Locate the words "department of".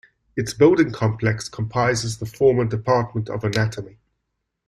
2.65-3.43